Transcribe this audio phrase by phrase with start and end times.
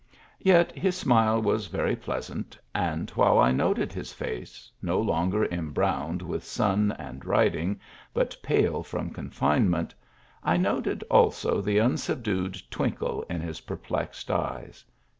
[0.39, 6.23] Yet his smile was very pleasant, and while I noted his face, no longer embrowned
[6.23, 7.79] with sun and riding,
[8.11, 9.93] but pale from confinement,
[10.43, 14.83] I noted also the unsubdued twinkle in his perplexed eyes.